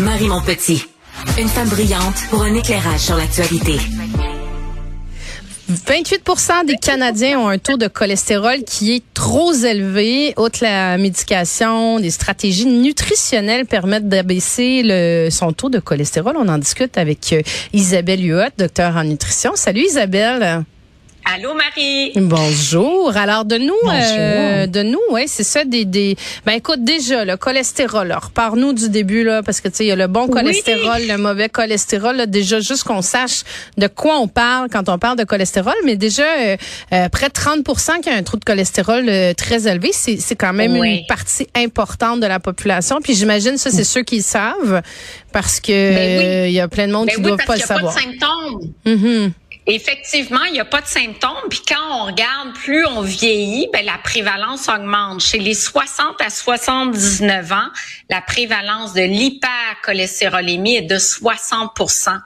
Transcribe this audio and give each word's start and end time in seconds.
Marie 0.00 0.28
Montpetit. 0.28 0.84
Une 1.38 1.48
femme 1.48 1.68
brillante 1.68 2.16
pour 2.28 2.42
un 2.42 2.54
éclairage 2.54 3.00
sur 3.00 3.16
l'actualité. 3.16 3.76
28% 5.70 6.66
des 6.66 6.76
Canadiens 6.76 7.38
ont 7.40 7.48
un 7.48 7.58
taux 7.58 7.78
de 7.78 7.86
cholestérol 7.86 8.62
qui 8.64 8.94
est 8.94 9.04
trop 9.14 9.52
élevé. 9.54 10.34
Outre 10.36 10.58
la 10.62 10.98
médication, 10.98 11.98
des 11.98 12.10
stratégies 12.10 12.66
nutritionnelles 12.66 13.64
permettent 13.64 14.08
d'abaisser 14.08 15.28
son 15.30 15.52
taux 15.52 15.70
de 15.70 15.78
cholestérol. 15.78 16.36
On 16.38 16.48
en 16.48 16.58
discute 16.58 16.98
avec 16.98 17.32
euh, 17.32 17.42
Isabelle 17.72 18.22
Huot, 18.22 18.50
docteur 18.58 18.96
en 18.96 19.04
nutrition. 19.04 19.52
Salut 19.54 19.80
Isabelle. 19.82 20.64
Allô 21.34 21.54
Marie. 21.54 22.12
Bonjour. 22.14 23.16
Alors 23.16 23.44
de 23.44 23.58
nous, 23.58 23.74
euh, 23.90 24.68
de 24.68 24.82
nous, 24.84 25.00
ouais, 25.10 25.24
c'est 25.26 25.42
ça 25.42 25.64
des 25.64 25.84
des. 25.84 26.16
Ben 26.44 26.52
écoute 26.52 26.84
déjà 26.84 27.24
le 27.24 27.36
cholestérol. 27.36 28.12
Alors 28.12 28.54
nous 28.54 28.72
du 28.72 28.88
début 28.88 29.24
là, 29.24 29.42
parce 29.42 29.60
que 29.60 29.66
tu 29.66 29.76
sais 29.76 29.84
il 29.86 29.88
y 29.88 29.92
a 29.92 29.96
le 29.96 30.06
bon 30.06 30.28
cholestérol, 30.28 31.02
le 31.08 31.18
mauvais 31.18 31.48
cholestérol. 31.48 32.14
Là, 32.16 32.26
déjà 32.26 32.60
juste 32.60 32.84
qu'on 32.84 33.02
sache 33.02 33.42
de 33.76 33.88
quoi 33.88 34.20
on 34.20 34.28
parle 34.28 34.68
quand 34.70 34.88
on 34.88 34.98
parle 34.98 35.18
de 35.18 35.24
cholestérol, 35.24 35.74
mais 35.84 35.96
déjà 35.96 36.22
euh, 36.22 36.56
euh 36.92 37.08
près 37.08 37.28
de 37.28 37.32
30% 37.32 38.02
qui 38.02 38.08
a 38.08 38.14
un 38.14 38.22
trou 38.22 38.36
de 38.36 38.44
cholestérol 38.44 39.04
euh, 39.08 39.34
très 39.34 39.66
élevé, 39.66 39.90
c'est 39.92 40.18
c'est 40.18 40.36
quand 40.36 40.52
même 40.52 40.76
une 40.76 41.06
partie 41.06 41.48
importante 41.56 42.20
de 42.20 42.26
la 42.26 42.38
population. 42.38 43.00
Puis 43.02 43.14
j'imagine 43.14 43.56
ça 43.56 43.70
c'est 43.70 43.84
ceux 43.84 44.02
qui 44.04 44.18
le 44.18 44.22
savent 44.22 44.80
parce 45.32 45.58
que 45.58 45.72
ben 45.72 46.48
il 46.48 46.54
y 46.54 46.60
a 46.60 46.68
plein 46.68 46.86
de 46.86 46.92
monde 46.92 47.06
ben 47.08 47.14
qui 47.16 47.20
ne 47.20 47.26
doivent 47.26 47.44
pas 47.44 47.56
le 47.56 47.62
savoir. 47.62 47.94
Pas 47.94 48.00
de 48.00 48.06
symptômes. 48.06 48.72
Mm-hmm. 48.86 49.32
Effectivement, 49.68 50.44
il 50.44 50.52
n'y 50.52 50.60
a 50.60 50.64
pas 50.64 50.80
de 50.80 50.86
symptômes. 50.86 51.48
Puis 51.50 51.60
quand 51.66 52.02
on 52.02 52.04
regarde, 52.06 52.54
plus 52.54 52.86
on 52.86 53.00
vieillit, 53.00 53.68
ben 53.72 53.84
la 53.84 53.98
prévalence 53.98 54.68
augmente. 54.68 55.20
Chez 55.20 55.38
les 55.38 55.54
60 55.54 56.20
à 56.20 56.30
79 56.30 57.52
ans, 57.52 57.68
la 58.08 58.20
prévalence 58.20 58.92
de 58.92 59.02
l'hypercholestérolémie 59.02 60.76
est 60.76 60.82
de 60.82 60.96
60% 60.96 62.16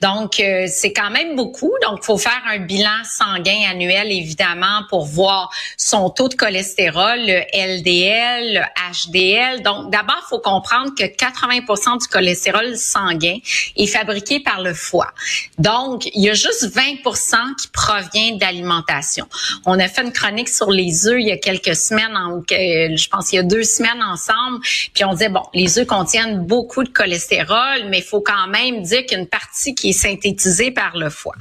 Donc, 0.00 0.40
euh, 0.40 0.66
c'est 0.66 0.94
quand 0.94 1.10
même 1.10 1.36
beaucoup. 1.36 1.72
Donc, 1.82 2.04
faut 2.04 2.16
faire 2.16 2.42
un 2.48 2.60
bilan 2.60 3.04
sanguin 3.04 3.68
annuel, 3.70 4.10
évidemment, 4.10 4.82
pour 4.88 5.04
voir 5.04 5.50
son 5.76 6.08
taux 6.08 6.28
de 6.28 6.34
cholestérol, 6.34 7.18
le 7.18 7.42
LDL, 7.52 8.54
le 8.54 9.10
HDL. 9.10 9.62
Donc, 9.62 9.90
d'abord, 9.90 10.24
faut 10.30 10.38
comprendre 10.38 10.92
que 10.96 11.04
80% 11.04 12.00
du 12.00 12.08
cholestérol 12.08 12.76
sanguin 12.76 13.36
est 13.76 13.86
fabriqué 13.86 14.40
par 14.40 14.62
le 14.62 14.72
foie. 14.72 15.12
Donc, 15.58 16.06
il 16.14 16.22
y 16.22 16.30
a 16.30 16.34
juste 16.34 16.77
20 16.78 17.54
qui 17.60 17.68
provient 17.68 18.36
d'alimentation. 18.36 19.26
On 19.66 19.78
a 19.80 19.88
fait 19.88 20.02
une 20.02 20.12
chronique 20.12 20.48
sur 20.48 20.70
les 20.70 21.08
œufs 21.08 21.16
il 21.18 21.26
y 21.26 21.32
a 21.32 21.36
quelques 21.36 21.74
semaines, 21.74 22.14
je 22.48 23.08
pense 23.08 23.32
il 23.32 23.36
y 23.36 23.38
a 23.38 23.42
deux 23.42 23.64
semaines 23.64 24.02
ensemble, 24.02 24.60
puis 24.94 25.04
on 25.04 25.12
disait, 25.12 25.28
bon, 25.28 25.42
les 25.54 25.78
œufs 25.78 25.86
contiennent 25.86 26.46
beaucoup 26.46 26.84
de 26.84 26.88
cholestérol, 26.88 27.86
mais 27.88 27.98
il 27.98 28.04
faut 28.04 28.20
quand 28.20 28.46
même 28.46 28.82
dire 28.82 29.04
qu'il 29.06 29.12
y 29.12 29.14
a 29.16 29.22
une 29.22 29.28
partie 29.28 29.74
qui 29.74 29.90
est 29.90 29.92
synthétisée 29.92 30.70
par 30.70 30.96
le 30.96 31.10
foie. 31.10 31.34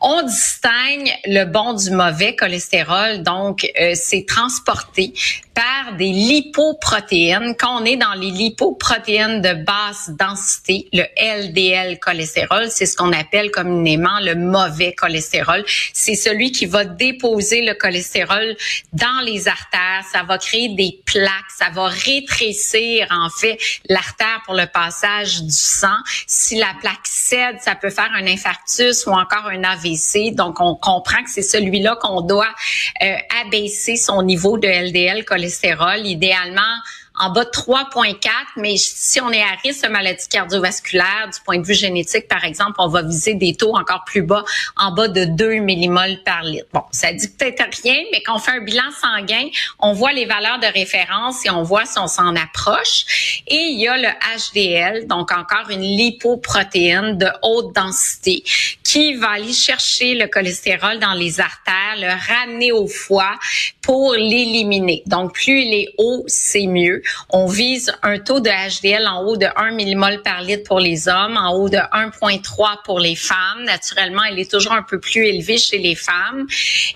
On 0.00 0.22
distingue 0.22 1.12
le 1.26 1.44
bon 1.44 1.74
du 1.74 1.90
mauvais 1.90 2.34
cholestérol, 2.34 3.22
donc 3.22 3.70
euh, 3.78 3.92
c'est 3.94 4.24
transporté 4.26 5.12
par 5.54 5.96
des 5.96 6.10
lipoprotéines. 6.10 7.54
Quand 7.58 7.82
on 7.82 7.84
est 7.84 7.96
dans 7.96 8.14
les 8.14 8.30
lipoprotéines 8.30 9.42
de 9.42 9.52
basse 9.64 10.10
densité, 10.18 10.88
le 10.92 11.04
LDL 11.20 11.98
cholestérol, 11.98 12.68
c'est 12.70 12.86
ce 12.86 12.96
qu'on 12.96 13.12
appelle 13.12 13.50
communément 13.50 14.20
le 14.22 14.36
mauvais 14.36 14.69
cholestérol. 14.96 15.64
C'est 15.92 16.14
celui 16.14 16.52
qui 16.52 16.66
va 16.66 16.84
déposer 16.84 17.62
le 17.62 17.74
cholestérol 17.74 18.56
dans 18.92 19.20
les 19.24 19.48
artères. 19.48 20.04
Ça 20.12 20.22
va 20.22 20.38
créer 20.38 20.74
des 20.74 21.00
plaques. 21.04 21.50
Ça 21.56 21.70
va 21.72 21.88
rétrécir, 21.88 23.06
en 23.10 23.28
fait, 23.30 23.58
l'artère 23.88 24.42
pour 24.44 24.54
le 24.54 24.66
passage 24.66 25.42
du 25.42 25.50
sang. 25.50 25.98
Si 26.26 26.56
la 26.56 26.74
plaque 26.80 27.04
cède, 27.04 27.56
ça 27.60 27.74
peut 27.74 27.90
faire 27.90 28.10
un 28.14 28.26
infarctus 28.26 29.06
ou 29.06 29.10
encore 29.10 29.46
un 29.46 29.62
AVC. 29.64 30.34
Donc, 30.34 30.60
on 30.60 30.74
comprend 30.74 31.22
que 31.22 31.30
c'est 31.30 31.42
celui-là 31.42 31.96
qu'on 32.00 32.22
doit 32.22 32.54
euh, 33.02 33.16
abaisser 33.44 33.96
son 33.96 34.22
niveau 34.22 34.56
de 34.56 34.68
LDL 34.68 35.24
cholestérol 35.24 35.40
cholestérol, 35.40 36.06
idéalement 36.06 36.76
en 37.20 37.30
bas 37.30 37.44
de 37.44 37.50
3,4, 37.50 38.16
mais 38.56 38.76
si 38.76 39.20
on 39.20 39.30
est 39.30 39.42
à 39.42 39.54
risque 39.62 39.84
de 39.84 39.88
maladie 39.88 40.26
cardiovasculaire, 40.28 41.28
du 41.32 41.38
point 41.44 41.58
de 41.58 41.66
vue 41.66 41.74
génétique, 41.74 42.28
par 42.28 42.44
exemple, 42.44 42.74
on 42.78 42.88
va 42.88 43.02
viser 43.02 43.34
des 43.34 43.54
taux 43.54 43.76
encore 43.76 44.04
plus 44.04 44.22
bas, 44.22 44.44
en 44.76 44.92
bas 44.92 45.08
de 45.08 45.24
2 45.24 45.56
millimoles 45.56 46.22
par 46.24 46.42
litre. 46.42 46.66
Bon, 46.72 46.82
ça 46.92 47.12
dit 47.12 47.28
peut-être 47.28 47.78
rien, 47.82 48.02
mais 48.10 48.22
quand 48.22 48.36
on 48.36 48.38
fait 48.38 48.52
un 48.52 48.60
bilan 48.60 48.90
sanguin, 49.00 49.48
on 49.78 49.92
voit 49.92 50.12
les 50.12 50.24
valeurs 50.24 50.58
de 50.60 50.66
référence 50.66 51.44
et 51.44 51.50
on 51.50 51.62
voit 51.62 51.84
si 51.84 51.98
on 51.98 52.06
s'en 52.06 52.34
approche. 52.36 53.42
Et 53.46 53.54
il 53.54 53.80
y 53.80 53.86
a 53.86 53.98
le 53.98 54.08
HDL, 54.08 55.06
donc 55.06 55.30
encore 55.30 55.70
une 55.70 55.82
lipoprotéine 55.82 57.18
de 57.18 57.28
haute 57.42 57.74
densité 57.74 58.42
qui 58.90 59.14
va 59.14 59.30
aller 59.30 59.52
chercher 59.52 60.14
le 60.14 60.26
cholestérol 60.26 60.98
dans 60.98 61.12
les 61.12 61.38
artères, 61.38 61.94
le 61.96 62.08
ramener 62.08 62.72
au 62.72 62.88
foie 62.88 63.38
pour 63.82 64.14
l'éliminer. 64.14 65.04
Donc, 65.06 65.34
plus 65.34 65.62
il 65.62 65.74
est 65.74 65.94
haut, 65.96 66.24
c'est 66.26 66.66
mieux. 66.66 67.00
On 67.28 67.46
vise 67.46 67.92
un 68.02 68.18
taux 68.18 68.40
de 68.40 68.50
HDL 68.50 69.06
en 69.06 69.22
haut 69.22 69.36
de 69.36 69.46
1 69.54 69.70
millimol 69.72 70.22
par 70.22 70.42
litre 70.42 70.64
pour 70.64 70.80
les 70.80 71.08
hommes, 71.08 71.36
en 71.36 71.54
haut 71.54 71.68
de 71.68 71.76
1,3 71.76 72.82
pour 72.84 72.98
les 72.98 73.14
femmes. 73.14 73.62
Naturellement, 73.64 74.24
il 74.24 74.40
est 74.40 74.50
toujours 74.50 74.72
un 74.72 74.82
peu 74.82 74.98
plus 74.98 75.24
élevé 75.24 75.56
chez 75.56 75.78
les 75.78 75.94
femmes. 75.94 76.48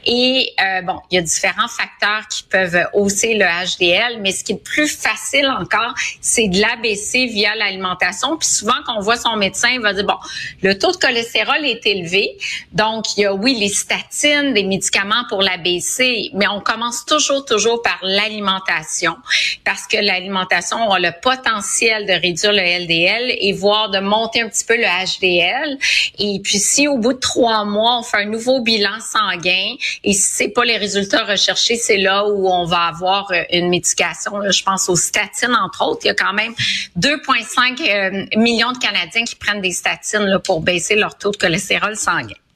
Et 0.04 0.52
euh, 0.60 0.82
bon, 0.82 0.98
il 1.12 1.14
y 1.14 1.18
a 1.18 1.22
différents 1.22 1.68
facteurs 1.68 2.26
qui 2.28 2.42
peuvent 2.42 2.88
hausser 2.94 3.34
le 3.34 3.44
HDL, 3.44 4.20
mais 4.20 4.32
ce 4.32 4.42
qui 4.42 4.52
est 4.52 4.64
plus 4.64 4.88
facile 4.88 5.46
encore, 5.46 5.94
c'est 6.20 6.48
de 6.48 6.60
l'abaisser 6.60 7.26
via 7.26 7.54
l'alimentation. 7.54 8.36
Puis 8.36 8.48
souvent, 8.48 8.82
quand 8.84 8.96
on 8.96 9.00
voit 9.00 9.16
son 9.16 9.36
médecin, 9.36 9.68
il 9.68 9.80
va 9.80 9.92
dire, 9.92 10.04
bon, 10.04 10.18
le 10.62 10.76
taux 10.76 10.90
de 10.90 10.96
cholestérol 10.96 11.64
est 11.64 11.83
élevé. 11.86 12.36
Donc, 12.72 13.16
il 13.16 13.22
y 13.22 13.24
a, 13.24 13.34
oui, 13.34 13.54
les 13.54 13.68
statines, 13.68 14.52
des 14.54 14.64
médicaments 14.64 15.24
pour 15.28 15.42
l'abaisser, 15.42 16.30
mais 16.34 16.46
on 16.48 16.60
commence 16.60 17.04
toujours, 17.04 17.44
toujours 17.44 17.82
par 17.82 17.98
l'alimentation 18.02 19.16
parce 19.64 19.86
que 19.86 19.96
l'alimentation 19.96 20.90
a 20.90 20.98
le 20.98 21.12
potentiel 21.22 22.06
de 22.06 22.12
réduire 22.12 22.52
le 22.52 22.84
LDL 22.84 23.36
et 23.40 23.52
voire 23.52 23.90
de 23.90 23.98
monter 23.98 24.42
un 24.42 24.48
petit 24.48 24.64
peu 24.64 24.76
le 24.76 24.84
HDL. 24.84 25.78
Et 26.18 26.40
puis 26.42 26.58
si 26.58 26.88
au 26.88 26.98
bout 26.98 27.12
de 27.12 27.18
trois 27.18 27.64
mois, 27.64 27.98
on 27.98 28.02
fait 28.02 28.18
un 28.18 28.26
nouveau 28.26 28.60
bilan 28.60 29.00
sanguin 29.00 29.74
et 30.02 30.12
si 30.12 30.22
c'est 30.22 30.48
pas 30.48 30.64
les 30.64 30.76
résultats 30.76 31.24
recherchés, 31.24 31.76
c'est 31.76 31.96
là 31.96 32.26
où 32.26 32.48
on 32.48 32.64
va 32.64 32.82
avoir 32.86 33.30
euh, 33.32 33.42
une 33.50 33.68
médication. 33.68 34.32
je 34.50 34.62
pense 34.62 34.88
aux 34.88 34.96
statines, 34.96 35.54
entre 35.54 35.84
autres. 35.86 36.00
Il 36.04 36.08
y 36.08 36.10
a 36.10 36.14
quand 36.14 36.32
même 36.32 36.54
2,5 36.98 37.80
euh, 37.80 38.26
millions 38.36 38.72
de 38.72 38.78
Canadiens 38.78 39.24
qui 39.24 39.36
prennent 39.36 39.60
des 39.60 39.72
statines 39.72 40.38
pour 40.44 40.60
baisser 40.60 40.94
leur 40.94 41.16
taux 41.16 41.30
de 41.30 41.36
cholestérol 41.36 41.73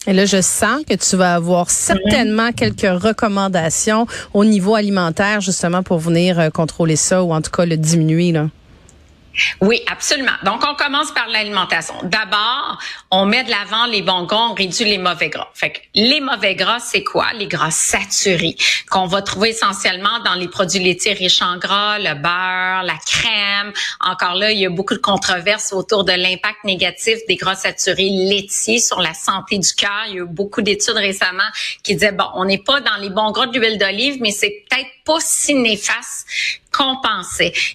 Et 0.06 0.12
là, 0.12 0.24
je 0.24 0.40
sens 0.40 0.84
que 0.88 0.94
tu 0.94 1.16
vas 1.16 1.34
avoir 1.34 1.70
certainement 1.70 2.52
quelques 2.52 3.02
recommandations 3.02 4.06
au 4.32 4.44
niveau 4.44 4.74
alimentaire, 4.74 5.40
justement, 5.40 5.82
pour 5.82 5.98
venir 5.98 6.38
euh, 6.38 6.50
contrôler 6.50 6.96
ça 6.96 7.22
ou 7.22 7.32
en 7.32 7.42
tout 7.42 7.50
cas 7.50 7.66
le 7.66 7.76
diminuer. 7.76 8.32
Là. 8.32 8.48
Oui, 9.60 9.82
absolument. 9.86 10.32
Donc, 10.44 10.62
on 10.66 10.74
commence 10.74 11.12
par 11.12 11.28
l'alimentation. 11.28 11.94
D'abord, 12.02 12.78
on 13.10 13.26
met 13.26 13.44
de 13.44 13.50
l'avant 13.50 13.86
les 13.86 14.02
bons 14.02 14.24
gras, 14.24 14.48
on 14.50 14.54
réduit 14.54 14.84
les 14.84 14.98
mauvais 14.98 15.28
gras. 15.28 15.48
Fait 15.54 15.70
que 15.70 15.78
les 15.94 16.20
mauvais 16.20 16.54
gras, 16.54 16.80
c'est 16.80 17.04
quoi? 17.04 17.26
Les 17.34 17.46
gras 17.46 17.70
saturés, 17.70 18.56
qu'on 18.90 19.06
va 19.06 19.22
trouver 19.22 19.50
essentiellement 19.50 20.20
dans 20.24 20.34
les 20.34 20.48
produits 20.48 20.80
laitiers 20.80 21.12
riches 21.12 21.42
en 21.42 21.58
gras, 21.58 21.98
le 21.98 22.14
beurre, 22.14 22.82
la 22.82 22.98
crème. 23.06 23.72
Encore 24.00 24.34
là, 24.34 24.52
il 24.52 24.58
y 24.58 24.66
a 24.66 24.70
beaucoup 24.70 24.94
de 24.94 25.00
controverses 25.00 25.72
autour 25.72 26.04
de 26.04 26.12
l'impact 26.12 26.64
négatif 26.64 27.18
des 27.28 27.36
gras 27.36 27.54
saturés 27.54 28.10
laitiers 28.10 28.78
sur 28.78 29.00
la 29.00 29.14
santé 29.14 29.58
du 29.58 29.72
cœur. 29.74 30.04
Il 30.08 30.14
y 30.14 30.18
a 30.18 30.22
eu 30.22 30.26
beaucoup 30.26 30.62
d'études 30.62 30.96
récemment 30.96 31.48
qui 31.82 31.94
disaient, 31.94 32.12
bon, 32.12 32.28
on 32.34 32.44
n'est 32.44 32.58
pas 32.58 32.80
dans 32.80 32.96
les 32.96 33.10
bons 33.10 33.30
gras 33.30 33.46
de 33.46 33.58
l'huile 33.58 33.78
d'olive, 33.78 34.18
mais 34.20 34.30
c'est 34.30 34.64
peut-être 34.68 34.88
pas 35.04 35.18
si 35.20 35.54
néfaste 35.54 36.26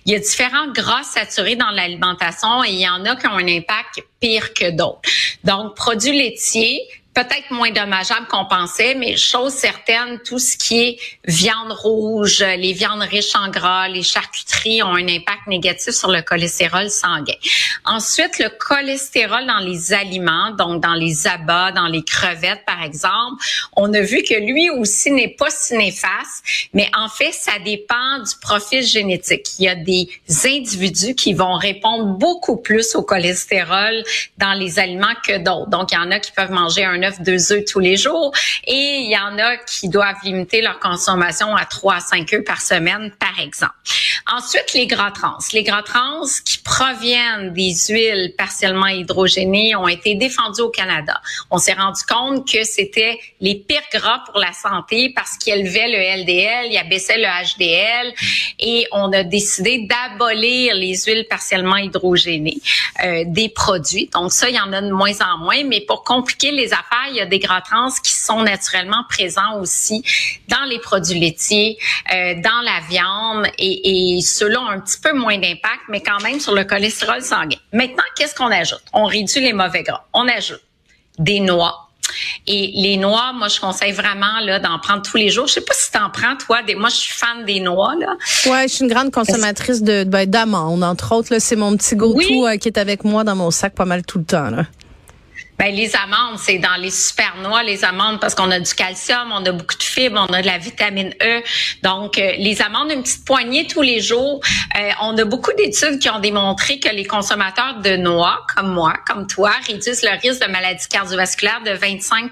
Il 0.05 0.11
y 0.11 0.15
a 0.15 0.19
différents 0.19 0.71
gras 0.71 1.03
saturés 1.03 1.55
dans 1.55 1.69
l'alimentation 1.69 2.63
et 2.63 2.69
il 2.69 2.79
y 2.79 2.87
en 2.87 3.05
a 3.05 3.15
qui 3.15 3.27
ont 3.27 3.37
un 3.37 3.47
impact 3.47 4.03
pire 4.19 4.53
que 4.53 4.71
d'autres. 4.71 5.09
Donc, 5.43 5.75
produits 5.75 6.17
laitiers, 6.17 6.81
peut-être 7.13 7.51
moins 7.51 7.71
dommageable 7.71 8.27
qu'on 8.27 8.45
pensait, 8.45 8.95
mais 8.95 9.15
chose 9.15 9.53
certaine, 9.53 10.19
tout 10.25 10.39
ce 10.39 10.57
qui 10.57 10.81
est 10.81 10.97
viande 11.25 11.71
rouge, 11.71 12.39
les 12.39 12.73
viandes 12.73 13.01
riches 13.01 13.35
en 13.35 13.49
gras, 13.49 13.87
les 13.87 14.03
charcuteries 14.03 14.81
ont 14.83 14.95
un 14.95 15.07
impact 15.07 15.47
négatif 15.47 15.93
sur 15.93 16.11
le 16.11 16.21
cholestérol 16.21 16.89
sanguin. 16.89 17.33
Ensuite, 17.85 18.39
le 18.39 18.49
cholestérol 18.49 19.45
dans 19.45 19.59
les 19.59 19.93
aliments, 19.93 20.51
donc 20.51 20.81
dans 20.81 20.95
les 20.95 21.27
abats, 21.27 21.71
dans 21.71 21.87
les 21.87 22.03
crevettes 22.03 22.65
par 22.65 22.83
exemple, 22.83 23.43
on 23.75 23.93
a 23.93 24.01
vu 24.01 24.23
que 24.23 24.39
lui 24.39 24.69
aussi 24.69 25.11
n'est 25.11 25.35
pas 25.35 25.49
si 25.49 25.75
néfaste, 25.75 26.43
mais 26.73 26.89
en 26.97 27.09
fait, 27.09 27.31
ça 27.31 27.59
dépend 27.63 28.19
du 28.19 28.35
profil 28.41 28.83
génétique. 28.83 29.59
Il 29.59 29.65
y 29.65 29.69
a 29.69 29.75
des 29.75 30.07
individus 30.45 31.15
qui 31.15 31.33
vont 31.33 31.53
répondre 31.53 32.05
beaucoup 32.17 32.57
plus 32.57 32.95
au 32.95 33.03
cholestérol 33.03 34.03
dans 34.37 34.53
les 34.53 34.79
aliments 34.79 35.13
que 35.25 35.37
d'autres. 35.37 35.69
Donc, 35.69 35.91
il 35.91 35.95
y 35.95 35.97
en 35.97 36.11
a 36.11 36.19
qui 36.19 36.31
peuvent 36.31 36.51
manger 36.51 36.85
un 36.85 37.02
deux 37.19 37.51
œufs 37.51 37.65
tous 37.65 37.79
les 37.79 37.97
jours. 37.97 38.33
Et 38.65 38.99
il 39.01 39.11
y 39.11 39.17
en 39.17 39.37
a 39.37 39.57
qui 39.57 39.89
doivent 39.89 40.23
limiter 40.23 40.61
leur 40.61 40.79
consommation 40.79 41.55
à 41.55 41.65
trois 41.65 41.95
à 41.95 41.99
cinq 41.99 42.33
œufs 42.33 42.43
par 42.43 42.61
semaine, 42.61 43.11
par 43.19 43.39
exemple. 43.39 43.73
Ensuite, 44.31 44.73
les 44.73 44.87
gras 44.87 45.11
trans. 45.11 45.37
Les 45.53 45.63
gras 45.63 45.83
trans 45.83 46.23
qui 46.45 46.59
proviennent 46.59 47.53
des 47.53 47.73
huiles 47.89 48.33
partiellement 48.37 48.87
hydrogénées 48.87 49.75
ont 49.75 49.87
été 49.87 50.15
défendus 50.15 50.61
au 50.61 50.69
Canada. 50.69 51.21
On 51.51 51.57
s'est 51.57 51.73
rendu 51.73 52.01
compte 52.07 52.49
que 52.49 52.63
c'était 52.63 53.19
les 53.41 53.55
pires 53.55 53.81
gras 53.91 54.23
pour 54.25 54.39
la 54.39 54.53
santé 54.53 55.11
parce 55.13 55.37
qu'ils 55.37 55.53
élevaient 55.53 55.87
le 55.87 56.23
LDL, 56.23 56.71
ils 56.71 56.77
abaissaient 56.77 57.17
le 57.17 57.25
HDL 57.25 58.13
et 58.59 58.87
on 58.91 59.11
a 59.11 59.23
décidé 59.23 59.87
d'abolir 59.87 60.75
les 60.75 60.95
huiles 61.05 61.25
partiellement 61.29 61.77
hydrogénées 61.77 62.57
euh, 63.03 63.23
des 63.27 63.49
produits. 63.49 64.09
Donc 64.13 64.31
ça, 64.31 64.49
il 64.49 64.55
y 64.55 64.59
en 64.59 64.71
a 64.73 64.81
de 64.81 64.91
moins 64.91 65.19
en 65.21 65.37
moins, 65.39 65.63
mais 65.65 65.81
pour 65.81 66.03
compliquer 66.03 66.51
les 66.51 66.73
affaires, 66.73 66.83
il 67.09 67.15
y 67.15 67.21
a 67.21 67.25
des 67.25 67.39
gras 67.39 67.61
trans 67.61 67.89
qui 68.03 68.13
sont 68.13 68.41
naturellement 68.41 69.03
présents 69.09 69.59
aussi 69.59 70.03
dans 70.47 70.63
les 70.69 70.79
produits 70.79 71.19
laitiers, 71.19 71.77
euh, 72.13 72.35
dans 72.35 72.61
la 72.61 72.79
viande 72.89 73.47
et, 73.57 74.17
et 74.17 74.21
ceux-là 74.21 74.61
ont 74.61 74.67
un 74.67 74.79
petit 74.79 74.99
peu 74.99 75.13
moins 75.13 75.37
d'impact, 75.37 75.81
mais 75.89 76.01
quand 76.01 76.21
même 76.21 76.39
sur 76.39 76.53
le 76.53 76.63
cholestérol 76.63 77.21
sanguin. 77.21 77.57
Maintenant, 77.71 78.03
qu'est-ce 78.15 78.35
qu'on 78.35 78.51
ajoute? 78.51 78.83
On 78.93 79.05
réduit 79.05 79.41
les 79.41 79.53
mauvais 79.53 79.83
gras. 79.83 80.05
On 80.13 80.27
ajoute 80.27 80.61
des 81.19 81.39
noix, 81.39 81.83
et 82.47 82.71
les 82.75 82.97
noix, 82.97 83.33
moi, 83.33 83.47
je 83.47 83.59
conseille 83.59 83.91
vraiment 83.91 84.39
là 84.41 84.59
d'en 84.59 84.79
prendre 84.79 85.01
tous 85.01 85.17
les 85.17 85.29
jours. 85.29 85.47
Je 85.47 85.53
sais 85.53 85.61
pas 85.61 85.73
si 85.73 85.91
tu 85.91 85.97
en 85.97 86.09
prends, 86.09 86.35
toi. 86.35 86.61
Des, 86.63 86.75
moi, 86.75 86.89
je 86.89 86.95
suis 86.95 87.13
fan 87.13 87.45
des 87.45 87.59
noix. 87.59 87.93
Là. 87.99 88.15
Ouais, 88.45 88.67
je 88.67 88.75
suis 88.75 88.83
une 88.83 88.91
grande 88.91 89.11
consommatrice 89.11 89.81
de 89.81 90.03
ben, 90.03 90.29
d'amandes, 90.29 90.83
entre 90.83 91.13
autres. 91.13 91.33
Là, 91.33 91.39
c'est 91.39 91.55
mon 91.55 91.75
petit 91.77 91.95
go-to 91.95 92.47
euh, 92.47 92.57
qui 92.57 92.67
est 92.67 92.77
avec 92.77 93.03
moi 93.03 93.23
dans 93.23 93.35
mon 93.35 93.51
sac 93.51 93.73
pas 93.73 93.85
mal 93.85 94.05
tout 94.05 94.19
le 94.19 94.25
temps. 94.25 94.49
Là. 94.49 94.65
Ben, 95.59 95.73
les 95.73 95.95
amandes, 95.95 96.39
c'est 96.39 96.57
dans 96.57 96.75
les 96.79 96.89
super 96.89 97.35
noix, 97.37 97.61
les 97.61 97.85
amandes, 97.85 98.19
parce 98.19 98.33
qu'on 98.33 98.49
a 98.49 98.59
du 98.59 98.73
calcium, 98.73 99.31
on 99.31 99.45
a 99.45 99.51
beaucoup 99.51 99.77
de 99.77 99.83
fibres, 99.83 100.25
on 100.27 100.33
a 100.33 100.41
de 100.41 100.47
la 100.47 100.57
vitamine 100.57 101.13
E. 101.21 101.43
Donc, 101.83 102.17
euh, 102.17 102.31
les 102.37 102.59
amandes, 102.63 102.91
une 102.91 103.03
petite 103.03 103.23
poignée 103.23 103.67
tous 103.67 103.83
les 103.83 104.01
jours. 104.01 104.39
Euh, 104.75 104.89
on 105.01 105.15
a 105.15 105.25
beaucoup 105.25 105.53
d'études 105.55 105.99
qui 105.99 106.09
ont 106.09 106.19
démontré 106.19 106.79
que 106.79 106.89
les 106.89 107.05
consommateurs 107.05 107.81
de 107.81 107.97
noix, 107.97 108.45
comme 108.55 108.73
moi, 108.73 108.95
comme 109.05 109.27
toi, 109.27 109.51
réduisent 109.67 110.01
le 110.03 110.19
risque 110.19 110.43
de 110.43 110.51
maladie 110.51 110.87
cardiovasculaire 110.87 111.61
de 111.63 111.71
25 111.71 112.31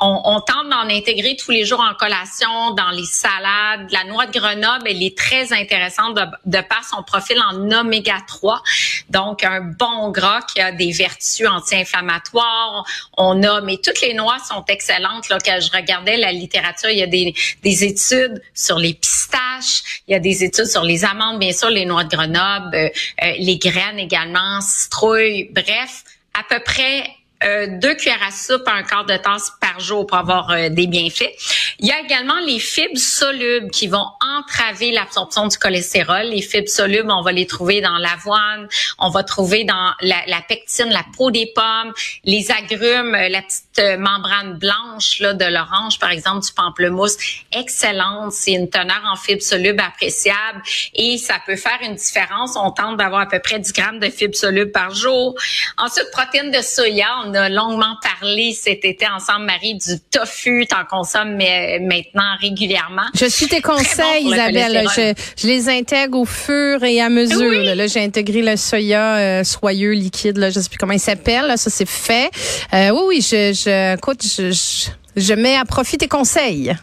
on, 0.00 0.20
on 0.24 0.40
tente 0.40 0.68
d'en 0.70 0.88
intégrer 0.94 1.36
tous 1.36 1.50
les 1.50 1.64
jours 1.64 1.80
en 1.80 1.94
collation, 1.94 2.70
dans 2.74 2.90
les 2.90 3.04
salades. 3.04 3.90
La 3.90 4.04
noix 4.04 4.26
de 4.26 4.38
Grenoble, 4.38 4.84
elle 4.86 5.02
est 5.02 5.18
très 5.18 5.52
intéressante 5.52 6.14
de, 6.14 6.22
de 6.46 6.62
par 6.62 6.84
son 6.84 7.02
profil 7.02 7.40
en 7.50 7.70
oméga 7.72 8.18
3. 8.28 8.62
Donc, 9.10 9.42
un 9.42 9.60
bon 9.60 10.10
gras 10.10 10.40
qui 10.42 10.60
a 10.60 10.70
des 10.70 10.92
vertus 10.92 11.48
anti-inflammatoires 11.48 12.11
on 13.16 13.42
a, 13.42 13.60
mais 13.60 13.78
toutes 13.78 14.00
les 14.00 14.14
noix 14.14 14.38
sont 14.48 14.64
excellentes. 14.68 15.28
Là, 15.28 15.38
quand 15.44 15.58
je 15.60 15.70
regardais 15.70 16.16
la 16.16 16.32
littérature, 16.32 16.90
il 16.90 16.98
y 16.98 17.02
a 17.02 17.06
des, 17.06 17.34
des 17.62 17.84
études 17.84 18.42
sur 18.54 18.78
les 18.78 18.94
pistaches, 18.94 20.02
il 20.08 20.12
y 20.12 20.14
a 20.14 20.18
des 20.18 20.44
études 20.44 20.66
sur 20.66 20.82
les 20.82 21.04
amandes, 21.04 21.38
bien 21.38 21.52
sûr, 21.52 21.70
les 21.70 21.84
noix 21.84 22.04
de 22.04 22.14
Grenoble, 22.14 22.74
euh, 22.74 22.88
euh, 23.22 23.32
les 23.38 23.58
graines 23.58 23.98
également, 23.98 24.60
citrouille, 24.60 25.48
bref, 25.52 26.04
à 26.34 26.42
peu 26.48 26.60
près 26.62 27.04
euh, 27.44 27.66
deux 27.80 27.94
cuillères 27.94 28.22
à 28.26 28.30
soupe, 28.30 28.62
un 28.66 28.82
quart 28.82 29.04
de 29.04 29.16
tasse 29.16 29.52
par 29.60 29.80
jour 29.80 30.06
pour 30.06 30.16
avoir 30.16 30.70
des 30.70 30.86
bienfaits. 30.86 31.32
Il 31.78 31.86
y 31.86 31.92
a 31.92 32.00
également 32.00 32.38
les 32.46 32.58
fibres 32.58 32.98
solubles 32.98 33.70
qui 33.70 33.88
vont 33.88 34.06
entraver 34.20 34.92
l'absorption 34.92 35.46
du 35.48 35.56
cholestérol. 35.56 36.26
Les 36.26 36.42
fibres 36.42 36.68
solubles, 36.68 37.10
on 37.10 37.22
va 37.22 37.32
les 37.32 37.46
trouver 37.46 37.80
dans 37.80 37.98
l'avoine, 37.98 38.68
on 38.98 39.10
va 39.10 39.22
trouver 39.22 39.64
dans 39.64 39.92
la, 40.00 40.42
pectine, 40.48 40.90
la 40.90 41.04
peau 41.16 41.30
des 41.30 41.50
pommes, 41.54 41.92
les 42.24 42.50
agrumes, 42.50 43.14
euh, 43.14 43.28
la 43.28 43.42
petite 43.42 43.98
membrane 43.98 44.58
blanche 44.58 45.20
là, 45.20 45.34
de 45.34 45.44
l'orange, 45.44 45.98
par 45.98 46.10
exemple, 46.10 46.44
du 46.44 46.52
pamplemousse. 46.52 47.16
Excellente, 47.52 48.32
c'est 48.32 48.52
une 48.52 48.68
teneur 48.68 49.02
en 49.10 49.16
fibres 49.16 49.42
solubles 49.42 49.80
appréciable 49.80 50.62
et 50.94 51.18
ça 51.18 51.36
peut 51.44 51.56
faire 51.56 51.78
une 51.82 51.94
différence. 51.94 52.56
On 52.56 52.70
tente 52.70 52.96
d'avoir 52.96 53.22
à 53.22 53.26
peu 53.26 53.40
près 53.40 53.58
10 53.58 53.72
grammes 53.72 53.98
de 53.98 54.10
fibres 54.10 54.34
solubles 54.34 54.72
par 54.72 54.94
jour. 54.94 55.34
Ensuite, 55.78 56.10
protéines 56.12 56.50
de 56.50 56.62
soya, 56.62 57.08
on 57.24 57.34
a 57.34 57.48
longuement 57.48 57.96
parlé 58.02 58.52
cet 58.52 58.84
été 58.84 59.06
ensemble, 59.08 59.46
Marie, 59.46 59.74
du 59.74 60.00
tofu. 60.10 60.66
T'en 60.66 60.84
consommes 60.84 61.36
mais, 61.36 61.61
maintenant 61.80 62.36
régulièrement. 62.40 63.02
Je 63.14 63.26
suis 63.26 63.46
tes 63.46 63.60
conseils, 63.60 64.24
Isabelle. 64.24 64.86
Je, 64.96 65.46
les 65.46 65.68
intègre 65.68 66.18
au 66.18 66.24
fur 66.24 66.82
et 66.82 67.00
à 67.00 67.08
mesure. 67.08 67.74
Là, 67.74 67.86
j'ai 67.86 68.02
intégré 68.02 68.42
le 68.42 68.56
soya 68.56 69.16
euh, 69.16 69.44
soyeux 69.44 69.92
liquide. 69.92 70.38
Là, 70.38 70.50
je 70.50 70.60
sais 70.60 70.68
plus 70.68 70.78
comment 70.78 70.92
il 70.92 71.00
s'appelle. 71.00 71.52
Ça, 71.56 71.70
c'est 71.70 71.88
fait. 71.88 72.30
Euh, 72.72 72.90
oui, 72.90 73.02
oui, 73.06 73.20
je, 73.20 73.52
je, 73.52 73.94
écoute, 73.94 74.22
je, 74.22 74.50
je, 74.50 74.90
je 75.16 75.34
mets 75.34 75.56
à 75.56 75.64
profit 75.64 75.98
tes 75.98 76.08
conseils. 76.08 76.74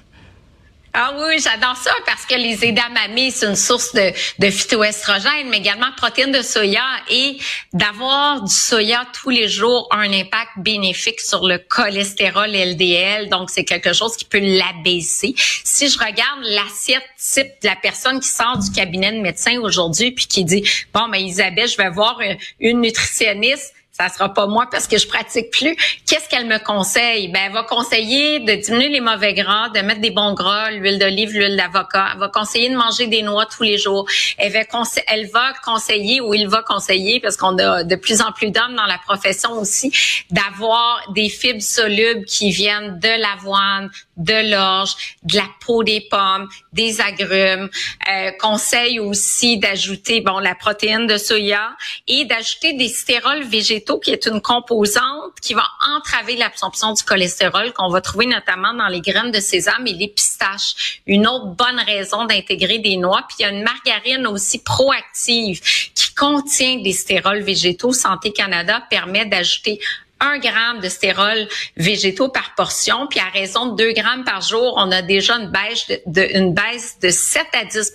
Ah 1.02 1.16
oui, 1.18 1.40
j'adore 1.42 1.78
ça 1.78 1.94
parce 2.06 2.26
que 2.26 2.36
les 2.36 2.66
edamame, 2.66 3.32
c'est 3.32 3.46
une 3.46 3.56
source 3.56 3.94
de, 3.94 4.12
de 4.40 4.50
phytoestrogènes, 4.52 5.48
mais 5.48 5.60
également 5.60 5.94
protéines 5.96 6.34
de 6.34 6.42
soya 6.42 6.84
et 7.10 7.38
d'avoir 7.72 8.44
du 8.44 8.54
soya 8.54 9.08
tous 9.14 9.30
les 9.30 9.48
jours 9.48 9.88
a 9.92 10.00
un 10.00 10.12
impact 10.12 10.50
bénéfique 10.58 11.22
sur 11.22 11.48
le 11.48 11.58
cholestérol 11.58 12.50
LDL. 12.50 13.30
Donc, 13.30 13.50
c'est 13.50 13.64
quelque 13.64 13.94
chose 13.94 14.18
qui 14.18 14.26
peut 14.26 14.42
l'abaisser. 14.42 15.36
Si 15.64 15.88
je 15.88 15.98
regarde 15.98 16.42
l'assiette 16.44 17.08
type 17.18 17.48
de 17.64 17.70
la 17.70 17.78
personne 17.78 18.20
qui 18.20 18.28
sort 18.28 18.58
du 18.58 18.70
cabinet 18.70 19.14
de 19.14 19.22
médecin 19.22 19.58
aujourd'hui 19.62 20.12
puis 20.12 20.28
qui 20.28 20.44
dit, 20.44 20.70
bon, 20.94 21.08
mais 21.08 21.24
Isabelle, 21.24 21.70
je 21.70 21.78
vais 21.78 21.92
voir 21.92 22.20
une 22.60 22.82
nutritionniste 22.82 23.74
ça 24.00 24.08
sera 24.08 24.34
pas 24.34 24.48
moi 24.48 24.68
parce 24.72 24.88
que 24.88 24.98
je 24.98 25.08
pratique 25.08 25.52
plus. 25.52 25.76
Qu'est-ce 26.08 26.30
qu'elle 26.30 26.46
me 26.46 26.58
conseille? 26.58 27.28
Ben, 27.28 27.42
elle 27.48 27.52
va 27.52 27.64
conseiller 27.64 28.40
de 28.40 28.54
diminuer 28.54 28.88
les 28.88 29.02
mauvais 29.02 29.34
gras, 29.34 29.70
de 29.70 29.82
mettre 29.82 30.00
des 30.00 30.12
bons 30.12 30.34
gras, 30.34 30.72
l'huile 30.72 31.00
d'olive, 31.00 31.32
l'huile 31.34 31.58
d'avocat. 31.58 32.12
Elle 32.14 32.20
va 32.20 32.30
conseiller 32.30 32.70
de 32.70 32.76
manger 32.76 33.08
des 33.08 33.24
noix 33.24 33.46
tous 33.46 33.64
les 33.64 33.78
jours. 33.78 34.08
Elle 34.38 34.54
va, 34.54 35.54
conseiller 35.64 36.22
ou 36.22 36.34
il 36.34 36.48
va 36.48 36.62
conseiller, 36.62 37.20
parce 37.20 37.36
qu'on 37.36 37.58
a 37.58 37.84
de 37.84 37.96
plus 37.96 38.22
en 38.22 38.32
plus 38.32 38.52
d'hommes 38.52 38.76
dans 38.76 38.86
la 38.86 39.00
profession 39.00 39.52
aussi, 39.54 39.92
d'avoir 40.32 41.12
des 41.14 41.28
fibres 41.28 41.62
solubles 41.62 42.24
qui 42.24 42.52
viennent 42.52 43.00
de 43.00 43.22
l'avoine, 43.22 43.90
de 44.16 44.52
l'orge, 44.52 44.92
de 45.24 45.36
la 45.36 45.48
peau 45.66 45.84
des 45.84 46.08
pommes, 46.10 46.48
des 46.72 47.02
agrumes. 47.02 47.70
Euh, 48.10 48.32
conseille 48.40 49.00
aussi 49.00 49.58
d'ajouter 49.58 50.22
bon 50.22 50.40
la 50.40 50.56
protéine 50.56 51.06
de 51.06 51.18
soya 51.18 51.76
et 52.08 52.26
d'ajouter 52.26 52.74
des 52.74 52.88
stérols 52.88 53.44
végétaux 53.44 53.89
qui 53.98 54.12
est 54.12 54.26
une 54.26 54.42
composante 54.42 55.40
qui 55.42 55.54
va 55.54 55.64
entraver 55.96 56.36
l'absorption 56.36 56.94
du 56.94 57.04
cholestérol 57.04 57.74
qu'on 57.74 57.90
va 57.90 58.02
trouver 58.02 58.26
notamment 58.26 58.74
dans 58.74 58.88
les 58.88 59.02
graines 59.02 59.32
de 59.32 59.40
sésame 59.40 59.88
et 59.88 59.94
les 59.94 60.08
pistaches. 60.08 61.02
Une 61.08 61.28
autre 61.28 61.48
bonne 61.48 61.80
raison 61.86 62.26
d'intégrer 62.26 62.80
des 62.80 62.98
noix. 62.98 63.24
Puis 63.28 63.38
il 63.40 63.44
y 63.44 63.46
a 63.46 63.50
une 63.50 63.64
margarine 63.64 64.28
aussi 64.28 64.60
proactive 64.60 65.62
qui 65.96 66.14
contient 66.14 66.82
des 66.82 66.94
stérols 66.94 67.42
végétaux. 67.42 67.94
Santé 67.94 68.32
Canada 68.32 68.84
permet 68.90 69.26
d'ajouter 69.26 69.80
un 70.20 70.38
gramme 70.38 70.80
de 70.82 70.90
stérols 70.90 71.48
végétaux 71.78 72.30
par 72.30 72.54
portion, 72.56 73.08
puis 73.08 73.20
à 73.20 73.30
raison 73.30 73.68
de 73.68 73.84
2 73.84 73.94
grammes 73.94 74.24
par 74.24 74.42
jour, 74.42 74.74
on 74.78 74.92
a 74.92 75.02
déjà 75.02 75.36
une 75.36 75.50
baisse 75.50 75.88
de, 76.06 76.38
une 76.38 76.54
baisse 76.54 77.00
de 77.02 77.10
7 77.10 77.46
à 77.54 77.66
10 77.66 77.94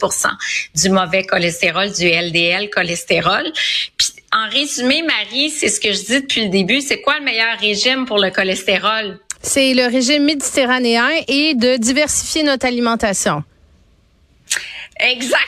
du 0.75 0.91
mauvais 0.91 1.25
cholestérol, 1.25 1.93
du 1.93 2.09
LDL 2.09 2.71
cholestérol. 2.71 3.53
Puis 3.97 4.09
en 4.35 4.49
résumé, 4.51 5.03
Marie, 5.03 5.51
c'est 5.51 5.69
ce 5.69 5.81
que 5.81 5.93
je 5.93 6.05
dis 6.05 6.21
depuis 6.21 6.45
le 6.45 6.49
début, 6.49 6.81
c'est 6.81 7.01
quoi 7.01 7.19
le 7.19 7.25
meilleur 7.25 7.57
régime 7.59 8.05
pour 8.05 8.19
le 8.19 8.31
cholestérol? 8.31 9.21
C'est 9.43 9.75
le 9.75 9.87
régime 9.87 10.25
méditerranéen 10.25 11.09
et 11.29 11.55
de 11.55 11.77
diversifier 11.77 12.43
notre 12.43 12.67
alimentation. 12.67 13.45
Exactement. 14.99 15.45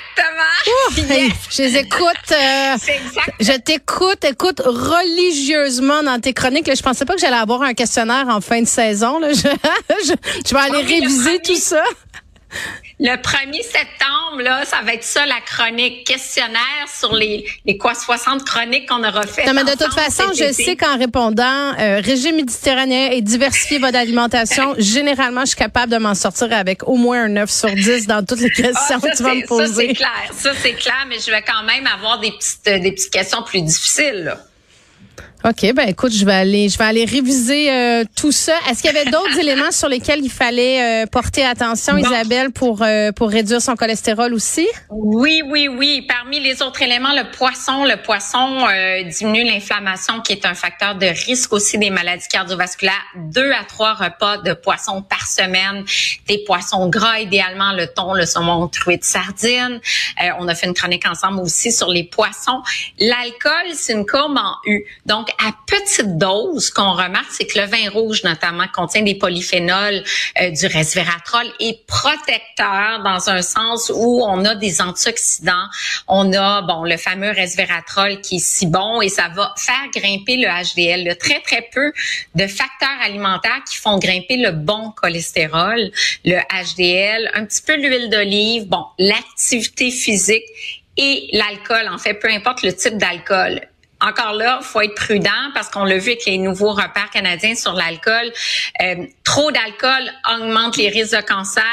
je 1.51 1.63
les 1.63 1.77
écoute. 1.79 2.33
Euh, 2.33 2.77
je 3.41 3.57
t'écoute, 3.59 4.25
écoute 4.25 4.61
religieusement 4.65 6.03
dans 6.03 6.21
tes 6.21 6.33
chroniques. 6.33 6.69
je 6.75 6.83
pensais 6.83 7.05
pas 7.05 7.15
que 7.15 7.21
j'allais 7.21 7.37
avoir 7.37 7.63
un 7.63 7.75
questionnaire 7.75 8.27
en 8.29 8.41
fin 8.41 8.61
de 8.61 8.67
saison. 8.67 9.19
Là. 9.19 9.33
Je, 9.33 10.13
je, 10.47 10.55
vais 10.55 10.61
aller 10.61 10.83
réviser 10.83 11.41
tout 11.43 11.57
ça. 11.57 11.83
Le 12.99 13.15
1er 13.15 13.63
septembre, 13.63 14.41
là, 14.43 14.65
ça 14.65 14.81
va 14.83 14.95
être 14.95 15.05
ça 15.05 15.27
la 15.27 15.41
chronique 15.45 16.07
questionnaire 16.07 16.87
sur 16.99 17.13
les, 17.13 17.45
les 17.67 17.77
quoi 17.77 17.95
60 17.95 18.43
chroniques 18.43 18.89
qu'on 18.89 19.05
aura 19.05 19.27
fait. 19.27 19.45
Non, 19.45 19.53
mais 19.53 19.65
de 19.65 19.77
toute 19.77 19.93
façon, 19.93 20.25
je 20.35 20.51
sais 20.51 20.77
qu'en 20.77 20.97
répondant 20.97 21.75
euh, 21.79 22.01
régime 22.03 22.37
méditerranéen 22.37 23.11
et 23.11 23.21
diversifier 23.21 23.79
votre 23.79 23.99
alimentation, 23.99 24.75
généralement, 24.79 25.43
je 25.43 25.49
suis 25.49 25.57
capable 25.57 25.93
de 25.93 25.99
m'en 25.99 26.15
sortir 26.15 26.51
avec 26.55 26.89
au 26.89 26.97
moins 26.97 27.25
un 27.25 27.29
9 27.29 27.51
sur 27.51 27.69
10 27.71 28.07
dans 28.07 28.25
toutes 28.25 28.41
les 28.41 28.51
ah, 28.59 28.63
questions 28.63 29.01
que 29.01 29.15
tu 29.15 29.23
vas 29.23 29.35
me 29.35 29.47
poser. 29.47 29.67
Ça, 29.67 29.75
c'est 29.75 29.95
clair. 29.95 30.31
Ça, 30.33 30.51
c'est 30.63 30.75
clair, 30.75 31.07
mais 31.07 31.19
je 31.19 31.31
vais 31.31 31.43
quand 31.43 31.65
même 31.65 31.87
avoir 31.87 32.19
des 32.19 32.31
petites, 32.31 32.65
des 32.65 32.93
petites 32.93 33.13
questions 33.13 33.43
plus 33.43 33.61
difficiles. 33.61 34.25
Là. 34.25 34.39
OK, 35.49 35.73
ben 35.75 35.89
écoute, 35.89 36.13
je 36.13 36.25
vais 36.25 36.33
aller 36.33 36.69
je 36.69 36.77
vais 36.77 36.87
aller 36.87 37.05
réviser 37.05 37.71
euh, 37.71 38.03
tout 38.17 38.33
ça. 38.33 38.55
Est-ce 38.69 38.83
qu'il 38.83 38.93
y 38.93 38.99
avait 38.99 39.09
d'autres 39.09 39.39
éléments 39.41 39.71
sur 39.71 39.89
lesquels 39.89 40.19
il 40.21 40.31
fallait 40.31 41.05
euh, 41.05 41.07
porter 41.07 41.45
attention, 41.45 41.97
Isabelle, 41.97 42.51
pour 42.51 42.83
euh, 42.83 43.13
pour 43.13 43.31
réduire 43.31 43.63
son 43.63 43.77
cholestérol 43.77 44.35
aussi? 44.35 44.67
Oui, 44.91 45.43
oui, 45.47 45.69
oui. 45.69 46.05
Parmi 46.09 46.41
les 46.41 46.63
autres 46.63 46.83
éléments, 46.83 47.13
le 47.13 47.31
poisson, 47.31 47.85
le 47.85 47.97
poisson 48.03 48.67
diminue 49.09 49.45
l'inflammation, 49.45 50.21
qui 50.21 50.33
est 50.33 50.45
un 50.47 50.55
facteur 50.55 50.97
de 50.97 51.07
risque 51.07 51.53
aussi 51.53 51.79
des 51.79 51.91
maladies 51.91 52.27
cardiovasculaires. 52.27 52.95
Deux 53.15 53.53
à 53.53 53.63
trois 53.63 53.95
repas 53.95 54.39
de 54.39 54.53
poisson 54.53 55.01
par 55.01 55.29
semaine, 55.29 55.85
des 56.27 56.39
poissons 56.45 56.89
gras 56.89 57.21
idéalement, 57.21 57.73
le 57.73 57.87
thon, 57.87 58.15
le 58.15 58.27
saumon, 58.27 58.67
truite, 58.67 59.05
sardine. 59.05 59.81
on 60.41 60.49
a 60.49 60.57
fait 60.57 60.67
une 60.67 60.75
chronique 60.75 61.07
ensemble 61.07 61.39
aussi 61.39 61.71
sur 61.71 61.89
les 61.89 62.03
poissons. 62.03 62.63
L'alcool, 62.99 63.75
c'est 63.75 63.93
une 63.93 64.07
courbe 64.07 64.37
en 64.37 64.57
U. 64.67 64.85
Donc 65.07 65.31
à 65.45 65.53
petite 65.67 66.19
dose, 66.19 66.71
qu'on 66.71 66.93
remarque, 66.93 67.31
c'est 67.31 67.47
que 67.47 67.59
le 67.59 67.67
vin 67.67 67.91
rouge, 67.91 68.23
notamment, 68.25 68.67
contient 68.73 69.03
des 69.03 69.15
polyphénols, 69.15 70.03
euh, 70.41 70.51
du 70.51 70.67
resveratrol, 70.67 71.47
est 71.61 71.87
protecteur 71.87 73.03
dans 73.05 73.31
un 73.31 73.43
sens 73.43 73.91
où 73.95 74.23
on 74.25 74.45
a 74.45 74.55
des 74.55 74.81
antioxydants. 74.81 75.69
On 76.09 76.33
a, 76.33 76.63
bon, 76.63 76.85
le 76.85 76.97
fameux 76.97 77.31
resveratrol 77.31 78.21
qui 78.21 78.37
est 78.37 78.45
si 78.45 78.67
bon 78.67 79.01
et 79.01 79.09
ça 79.09 79.29
va 79.35 79.55
faire 79.57 79.91
grimper 79.95 80.37
le 80.37 80.49
HDL. 80.49 81.01
Il 81.01 81.07
y 81.07 81.11
a 81.11 81.15
très, 81.15 81.41
très 81.41 81.69
peu 81.73 81.93
de 82.35 82.47
facteurs 82.47 83.01
alimentaires 83.03 83.63
qui 83.69 83.77
font 83.77 83.99
grimper 83.99 84.37
le 84.37 84.53
bon 84.53 84.93
cholestérol, 84.93 85.91
le 86.25 86.39
HDL, 86.39 87.31
un 87.35 87.45
petit 87.45 87.63
peu 87.63 87.77
l'huile 87.77 88.11
d'olive, 88.11 88.67
bon, 88.67 88.85
l'activité 88.99 89.91
physique 89.91 90.45
et 90.97 91.29
l'alcool, 91.33 91.89
en 91.89 91.99
fait, 91.99 92.15
peu 92.15 92.31
importe 92.31 92.63
le 92.63 92.75
type 92.75 92.97
d'alcool 92.97 93.61
encore 94.07 94.33
là, 94.33 94.61
faut 94.63 94.81
être 94.81 94.95
prudent 94.95 95.31
parce 95.55 95.69
qu'on 95.69 95.85
l'a 95.85 95.99
vu 95.99 96.11
avec 96.11 96.27
les 96.27 96.39
nouveaux 96.39 96.73
repères 96.73 97.11
canadiens 97.13 97.55
sur 97.55 97.73
l'alcool. 97.73 98.33
Euh, 98.83 99.07
trop 99.27 99.51
d'alcool 99.51 100.11
augmente 100.37 100.77
les 100.77 100.89
risques 100.89 101.17
de 101.17 101.21
cancer. 101.21 101.65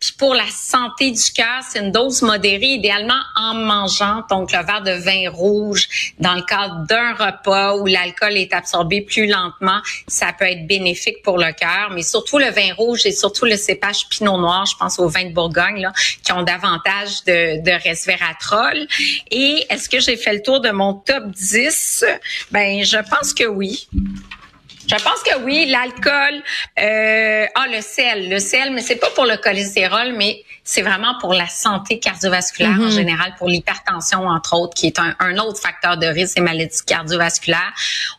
Puis 0.00 0.12
pour 0.18 0.34
la 0.34 0.46
santé 0.50 1.10
du 1.10 1.32
cœur, 1.32 1.60
c'est 1.68 1.78
une 1.80 1.92
dose 1.92 2.22
modérée, 2.22 2.74
idéalement 2.78 3.20
en 3.36 3.54
mangeant 3.54 4.22
donc 4.30 4.52
le 4.52 4.64
verre 4.64 4.82
de 4.82 4.92
vin 4.92 5.30
rouge 5.30 6.14
dans 6.18 6.34
le 6.34 6.42
cadre 6.42 6.86
d'un 6.86 7.12
repas 7.12 7.76
où 7.76 7.86
l'alcool 7.86 8.38
est 8.38 8.54
absorbé 8.54 9.02
plus 9.02 9.26
lentement. 9.26 9.80
Ça 10.08 10.32
peut 10.32 10.46
être 10.46 10.66
bénéfique 10.66 11.22
pour 11.22 11.36
le 11.36 11.52
cœur, 11.52 11.90
mais 11.92 12.02
surtout 12.02 12.38
le 12.38 12.50
vin 12.50 12.72
rouge 12.74 13.04
et 13.04 13.12
surtout 13.12 13.44
le 13.44 13.56
cépage 13.56 14.08
Pinot 14.08 14.38
Noir, 14.38 14.64
je 14.64 14.76
pense 14.76 14.98
au 14.98 15.08
vin 15.08 15.26
de 15.26 15.34
Bourgogne, 15.34 15.82
là, 15.82 15.92
qui 16.22 16.32
ont 16.32 16.42
davantage 16.42 17.22
de, 17.26 17.62
de 17.62 17.82
resveratrol. 17.86 18.86
Et 19.30 19.66
est-ce 19.68 19.90
que 19.90 20.00
j'ai 20.00 20.16
fait 20.16 20.32
le 20.32 20.42
tour 20.42 20.60
de 20.60 20.70
mon 20.70 20.94
top 20.94 21.26
10? 21.26 22.06
Ben, 22.50 22.82
je 22.82 22.96
pense 23.10 23.34
que 23.34 23.44
oui. 23.44 23.88
Je 24.86 24.94
pense 24.96 25.22
que 25.22 25.42
oui, 25.44 25.66
l'alcool, 25.66 26.42
euh, 26.78 27.46
ah 27.54 27.66
le 27.70 27.80
sel, 27.80 28.28
le 28.28 28.38
sel, 28.38 28.72
mais 28.72 28.82
c'est 28.82 28.96
pas 28.96 29.10
pour 29.10 29.24
le 29.24 29.36
cholestérol, 29.36 30.14
mais 30.16 30.42
c'est 30.62 30.82
vraiment 30.82 31.14
pour 31.20 31.34
la 31.34 31.46
santé 31.46 31.98
cardiovasculaire 31.98 32.70
en 32.70 32.88
mm-hmm. 32.88 32.94
général, 32.94 33.34
pour 33.38 33.48
l'hypertension 33.48 34.26
entre 34.26 34.54
autres, 34.54 34.74
qui 34.74 34.86
est 34.86 34.98
un, 34.98 35.14
un, 35.20 35.38
autre 35.38 35.60
facteur 35.60 35.96
de 35.96 36.06
risque 36.06 36.36
des 36.36 36.42
maladies 36.42 36.84
cardiovasculaires. 36.86 37.72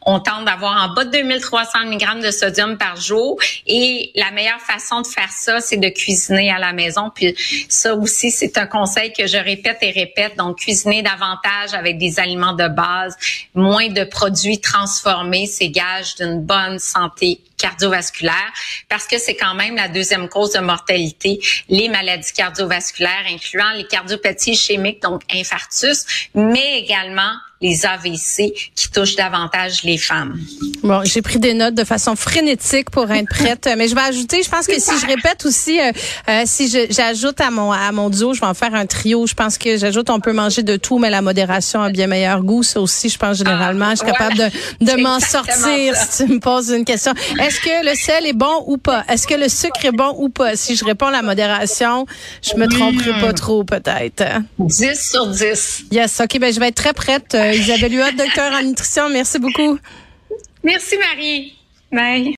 On 0.05 0.19
tente 0.19 0.45
d'avoir 0.45 0.84
en 0.84 0.93
bas 0.93 1.05
de 1.05 1.12
2300 1.12 1.86
mg 1.86 2.24
de 2.24 2.31
sodium 2.31 2.77
par 2.77 2.95
jour, 2.95 3.39
et 3.67 4.12
la 4.15 4.31
meilleure 4.31 4.62
façon 4.62 5.01
de 5.01 5.07
faire 5.07 5.31
ça, 5.31 5.60
c'est 5.60 5.77
de 5.77 5.89
cuisiner 5.89 6.51
à 6.51 6.60
la 6.60 6.74
maison. 6.74 7.12
Puis 7.13 7.36
ça 7.69 7.95
aussi, 7.95 8.31
c'est 8.31 8.57
un 8.57 8.67
conseil 8.67 9.13
que 9.13 9.27
je 9.27 9.38
répète 9.38 9.77
et 9.81 9.91
répète. 9.91 10.36
Donc 10.38 10.60
cuisiner 10.60 11.03
davantage 11.03 11.74
avec 11.74 11.98
des 11.98 12.19
aliments 12.19 12.53
de 12.53 12.67
base, 12.67 13.15
moins 13.53 13.89
de 13.89 14.03
produits 14.03 14.60
transformés, 14.60 15.48
c'est 15.48 15.69
gage 15.69 16.15
d'une 16.15 16.41
bonne 16.41 16.54
bonne 16.55 16.79
santé 16.79 17.41
cardiovasculaire 17.65 18.51
parce 18.89 19.07
que 19.07 19.17
c'est 19.17 19.36
quand 19.36 19.55
même 19.55 19.75
la 19.75 19.88
deuxième 19.88 20.29
cause 20.29 20.51
de 20.51 20.60
mortalité, 20.60 21.39
les 21.69 21.89
maladies 21.89 22.34
cardiovasculaires 22.34 23.25
incluant 23.27 23.72
les 23.75 23.86
cardiopathies 23.86 24.51
ischémiques, 24.51 25.01
donc 25.01 25.22
infarctus, 25.34 26.05
mais 26.36 26.79
également 26.79 27.34
les 27.62 27.86
AVC 27.86 28.53
qui 28.75 28.91
touchent 28.91 29.15
davantage 29.15 29.84
les 29.84 29.98
femmes. 29.98 30.39
Bon, 30.84 31.03
j'ai 31.03 31.22
pris 31.22 31.39
des 31.39 31.53
notes 31.53 31.74
de 31.74 31.84
façon 31.84 32.15
frénétique 32.15 32.89
pour 32.89 33.10
être 33.12 33.29
prête, 33.29 33.67
mais 33.77 33.88
je 33.88 33.95
vais 33.95 34.01
ajouter, 34.01 34.43
je 34.43 34.50
pense 34.50 34.67
que 34.67 34.79
si 34.79 34.91
je 35.00 35.07
répète 35.07 35.45
aussi, 35.45 35.79
euh, 35.79 35.91
euh, 36.29 36.43
si 36.45 36.69
j'ajoute 36.89 37.39
à 37.41 37.50
mon 37.50 37.72
à 37.72 37.91
mon 37.91 38.10
duo, 38.10 38.34
je 38.34 38.41
vais 38.41 38.45
en 38.45 38.53
faire 38.53 38.75
un 38.75 38.86
trio. 38.86 39.25
Je 39.25 39.34
pense 39.34 39.57
que 39.57 39.77
j'ajoute, 39.77 40.10
on 40.10 40.19
peut 40.19 40.34
manger 40.34 40.63
de 40.63 40.75
tout, 40.75 41.00
mais 41.00 41.10
la 41.10 41.22
modération 41.22 41.81
a 41.81 41.89
bien 41.89 42.07
meilleur 42.07 42.43
goût. 42.43 42.62
Ça 42.62 42.79
aussi, 42.81 43.10
je 43.10 43.17
pense 43.17 43.38
généralement, 43.38 43.91
je 43.91 43.98
suis 43.98 44.05
capable 44.05 44.36
de, 44.36 44.86
de 44.86 45.01
m'en 45.01 45.19
sortir 45.19 45.95
si 45.95 46.25
tu 46.25 46.34
me 46.34 46.39
poses 46.39 46.69
une 46.69 46.86
question. 46.86 47.13
Est-ce 47.39 47.54
que 47.59 47.85
le 47.89 47.95
sel 47.95 48.25
est 48.25 48.33
bon 48.33 48.63
ou 48.67 48.77
pas? 48.77 49.03
Est-ce 49.09 49.27
que 49.27 49.35
le 49.35 49.50
sucre 49.50 49.85
est 49.85 49.91
bon 49.91 50.15
ou 50.17 50.29
pas? 50.29 50.55
Si 50.55 50.75
je 50.75 50.85
réponds 50.85 51.09
la 51.09 51.21
modération, 51.21 52.05
je 52.41 52.55
me 52.55 52.67
tromperai 52.67 53.19
pas 53.21 53.33
trop 53.33 53.63
peut-être. 53.63 54.24
10 54.59 55.09
sur 55.12 55.27
10. 55.27 55.85
Yes, 55.91 56.19
OK, 56.21 56.39
ben 56.39 56.53
je 56.53 56.59
vais 56.59 56.69
être 56.69 56.75
très 56.75 56.93
prête. 56.93 57.35
Euh, 57.35 57.53
Isabelle 57.53 57.93
Huot, 57.93 58.12
docteur 58.17 58.53
en 58.53 58.63
nutrition, 58.63 59.09
merci 59.09 59.39
beaucoup. 59.39 59.77
Merci 60.63 60.95
Marie. 60.97 61.55
Bye. 61.91 62.33